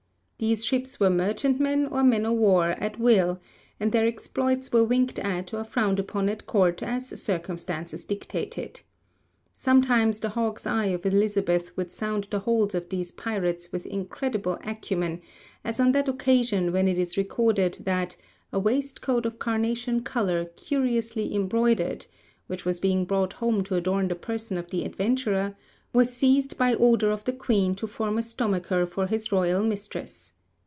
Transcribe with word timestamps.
These 0.43 0.65
ships 0.65 0.99
were 0.99 1.11
merchantmen 1.11 1.85
or 1.85 2.03
men 2.03 2.25
of 2.25 2.33
war 2.33 2.69
at 2.79 2.99
will, 2.99 3.39
and 3.79 3.91
their 3.91 4.07
exploits 4.07 4.71
were 4.73 4.83
winked 4.83 5.19
at 5.19 5.53
or 5.53 5.63
frowned 5.63 5.99
upon 5.99 6.27
at 6.29 6.47
Court 6.47 6.81
as 6.81 7.09
circumstances 7.21 8.05
dictated. 8.05 8.81
Sometimes 9.53 10.19
the 10.19 10.29
hawk's 10.29 10.65
eye 10.65 10.87
of 10.87 11.05
Elizabeth 11.05 11.77
would 11.77 11.91
sound 11.91 12.25
the 12.31 12.39
holds 12.39 12.73
of 12.73 12.89
these 12.89 13.11
pirates 13.11 13.71
with 13.71 13.85
incredible 13.85 14.57
acumen, 14.63 15.21
as 15.63 15.79
on 15.79 15.91
that 15.91 16.09
occasion 16.09 16.71
when 16.73 16.87
it 16.87 16.97
is 16.97 17.17
recorded 17.17 17.77
that 17.81 18.17
'a 18.51 18.57
waistcoat 18.57 19.27
of 19.27 19.37
carnation 19.37 20.01
colour, 20.01 20.45
curiously 20.55 21.35
embroidered,' 21.35 22.07
which 22.47 22.65
was 22.65 22.79
being 22.79 23.05
brought 23.05 23.33
home 23.33 23.63
to 23.63 23.75
adorn 23.75 24.07
the 24.07 24.15
person 24.15 24.57
of 24.57 24.71
the 24.71 24.85
adventurer, 24.85 25.55
was 25.93 26.13
seized 26.13 26.57
by 26.57 26.73
order 26.73 27.11
of 27.11 27.25
the 27.25 27.33
Queen 27.33 27.75
to 27.75 27.85
form 27.85 28.17
a 28.17 28.21
stomacher 28.23 28.85
for 28.87 29.07
his 29.07 29.29
royal 29.29 29.61
mistress. 29.61 30.31